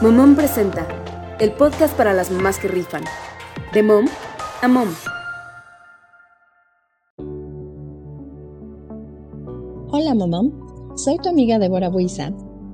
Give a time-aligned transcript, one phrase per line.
[0.00, 0.86] Momón presenta
[1.40, 3.02] el podcast para las mamás que rifan.
[3.74, 4.06] De mom
[4.62, 4.86] a mom.
[9.90, 10.54] Hola momón,
[10.94, 12.30] soy tu amiga Débora Buiza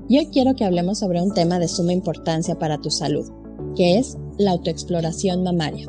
[0.07, 3.27] y hoy quiero que hablemos sobre un tema de suma importancia para tu salud,
[3.75, 5.89] que es la autoexploración mamaria.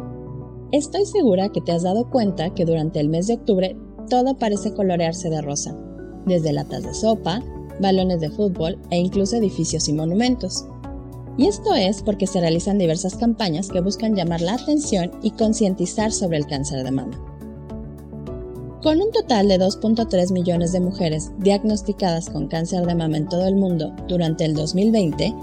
[0.71, 3.77] Estoy segura que te has dado cuenta que durante el mes de octubre
[4.09, 5.75] todo parece colorearse de rosa,
[6.25, 7.43] desde latas de sopa,
[7.81, 10.65] balones de fútbol e incluso edificios y monumentos.
[11.37, 16.11] Y esto es porque se realizan diversas campañas que buscan llamar la atención y concientizar
[16.11, 17.19] sobre el cáncer de mama.
[18.81, 23.47] Con un total de 2.3 millones de mujeres diagnosticadas con cáncer de mama en todo
[23.47, 25.33] el mundo durante el 2020,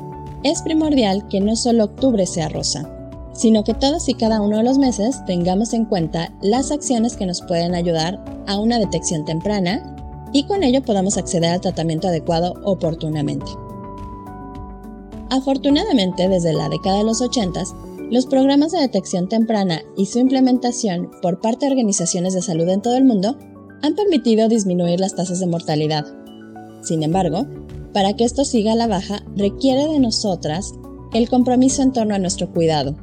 [0.45, 2.89] es primordial que no solo octubre sea rosa,
[3.33, 7.27] sino que todos y cada uno de los meses tengamos en cuenta las acciones que
[7.27, 9.97] nos pueden ayudar a una detección temprana
[10.33, 13.51] y con ello podamos acceder al tratamiento adecuado oportunamente.
[15.33, 17.63] Afortunadamente, desde la década de los 80,
[18.11, 22.83] los programas de detección temprana y su implementación por parte de organizaciones de salud en
[22.83, 23.39] todo el mundo
[23.81, 26.05] han permitido disminuir las tasas de mortalidad.
[26.83, 27.47] Sin embargo,
[27.95, 30.75] para que esto siga a la baja, requiere de nosotras
[31.15, 32.95] el compromiso en torno a nuestro cuidado,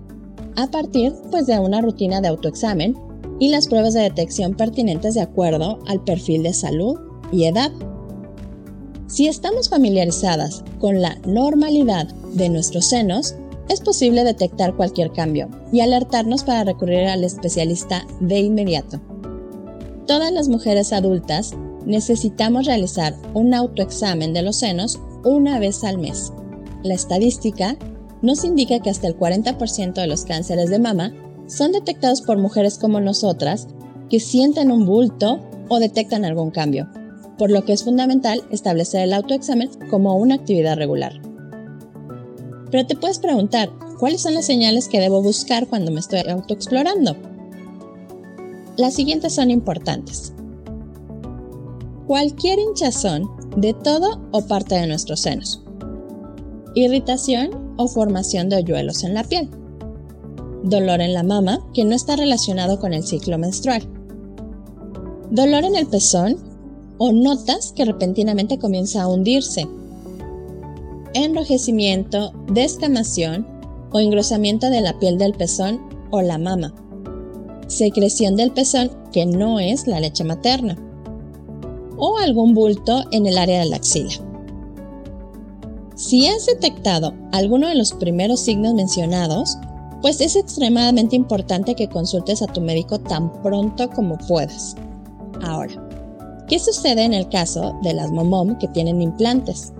[0.55, 2.95] a partir pues, de una rutina de autoexamen
[3.39, 6.95] y las pruebas de detección pertinentes de acuerdo al perfil de salud
[7.31, 7.72] y edad.
[9.09, 13.33] Si estamos familiarizadas con la normalidad de nuestros senos,
[13.67, 19.01] es posible detectar cualquier cambio y alertarnos para recurrir al especialista de inmediato.
[20.05, 21.53] Todas las mujeres adultas
[21.88, 26.31] necesitamos realizar un autoexamen de los senos una vez al mes.
[26.83, 27.77] La estadística
[28.21, 31.13] nos indica que hasta el 40% de los cánceres de mama
[31.47, 33.69] son detectados por mujeres como nosotras
[34.07, 36.88] que sienten un bulto o detectan algún cambio
[37.39, 41.19] por lo que es fundamental establecer el autoexamen como una actividad regular.
[42.69, 47.15] Pero te puedes preguntar, ¿cuáles son las señales que debo buscar cuando me estoy autoexplorando?
[48.77, 50.33] Las siguientes son importantes.
[52.05, 55.63] Cualquier hinchazón de todo o parte de nuestros senos.
[56.75, 59.49] Irritación o formación de hoyuelos en la piel.
[60.63, 63.83] Dolor en la mama que no está relacionado con el ciclo menstrual.
[65.31, 66.48] Dolor en el pezón
[66.99, 69.67] o notas que repentinamente comienza a hundirse.
[71.13, 73.47] Enrojecimiento, descamación
[73.91, 76.75] o engrosamiento de la piel del pezón o la mama.
[77.67, 80.77] Secreción del pezón que no es la leche materna.
[81.97, 84.13] O algún bulto en el área de la axila.
[85.95, 89.57] Si has detectado alguno de los primeros signos mencionados,
[90.01, 94.75] pues es extremadamente importante que consultes a tu médico tan pronto como puedas.
[95.41, 95.88] Ahora,
[96.49, 99.71] ¿Qué sucede en el caso de las momom que tienen implantes?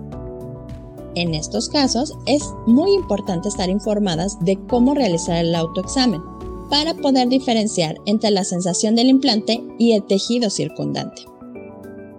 [1.16, 6.22] En estos casos es muy importante estar informadas de cómo realizar el autoexamen
[6.70, 11.22] para poder diferenciar entre la sensación del implante y el tejido circundante.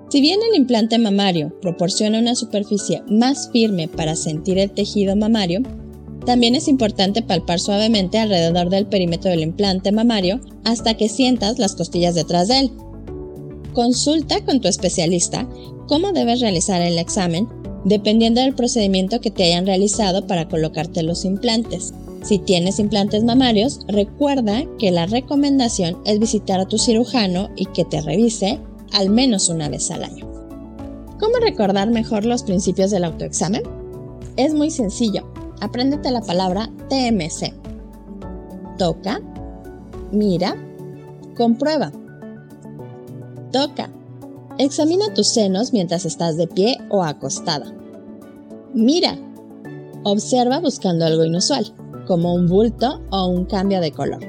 [0.10, 5.62] Si bien el implante mamario proporciona una superficie más firme para sentir el tejido mamario,
[6.26, 11.76] también es importante palpar suavemente alrededor del perímetro del implante mamario hasta que sientas las
[11.76, 12.72] costillas detrás de él.
[13.74, 15.48] Consulta con tu especialista
[15.88, 17.48] cómo debes realizar el examen
[17.86, 21.94] dependiendo del procedimiento que te hayan realizado para colocarte los implantes.
[22.22, 27.86] Si tienes implantes mamarios, recuerda que la recomendación es visitar a tu cirujano y que
[27.86, 28.60] te revise
[28.94, 30.30] al menos una vez al año.
[31.20, 33.64] ¿Cómo recordar mejor los principios del autoexamen?
[34.38, 35.32] Es muy sencillo.
[35.60, 37.54] Apréndete la palabra TMC.
[38.78, 39.22] Toca,
[40.12, 40.56] mira,
[41.36, 41.92] comprueba.
[43.52, 43.92] Toca.
[44.58, 47.74] Examina tus senos mientras estás de pie o acostada.
[48.74, 49.18] Mira.
[50.04, 51.76] Observa buscando algo inusual,
[52.08, 54.20] como un bulto o un cambio de color.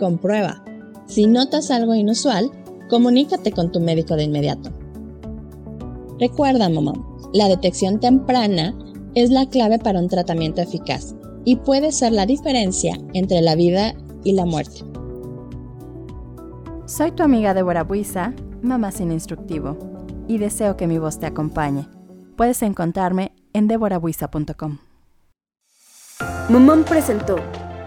[0.00, 0.64] Comprueba.
[1.06, 2.50] Si notas algo inusual,
[2.88, 4.70] comunícate con tu médico de inmediato.
[6.18, 6.94] Recuerda, mamá,
[7.32, 8.74] la detección temprana
[9.14, 13.94] es la clave para un tratamiento eficaz y puede ser la diferencia entre la vida
[14.24, 14.93] y la muerte.
[16.86, 19.78] Soy tu amiga Débora Buiza, mamá sin instructivo,
[20.28, 21.88] y deseo que mi voz te acompañe.
[22.36, 24.78] Puedes encontrarme en deborabuiza.com.
[26.50, 27.36] Momom presentó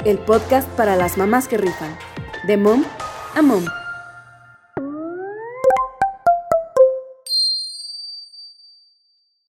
[0.04, 1.96] el podcast para las mamás que rifan,
[2.48, 2.84] de mom
[3.36, 3.64] a mom.